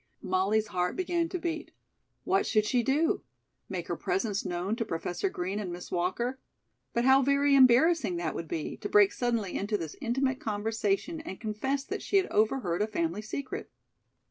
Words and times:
Molly's 0.23 0.69
heart 0.69 0.95
began 0.95 1.29
to 1.29 1.37
beat. 1.37 1.69
What 2.23 2.47
should 2.47 2.65
she 2.65 2.81
do? 2.81 3.21
Make 3.69 3.87
her 3.87 3.95
presence 3.95 4.43
known 4.43 4.75
to 4.77 4.83
Professor 4.83 5.29
Green 5.29 5.59
and 5.59 5.71
Miss 5.71 5.91
Walker? 5.91 6.39
But 6.91 7.05
how 7.05 7.21
very 7.21 7.53
embarrassing 7.53 8.15
that 8.15 8.33
would 8.33 8.47
be, 8.47 8.77
to 8.77 8.89
break 8.89 9.11
suddenly 9.11 9.53
into 9.55 9.77
this 9.77 9.95
intimate 10.01 10.39
conversation 10.39 11.21
and 11.21 11.39
confess 11.39 11.83
that 11.83 12.01
she 12.01 12.17
had 12.17 12.25
overheard 12.31 12.81
a 12.81 12.87
family 12.87 13.21
secret. 13.21 13.69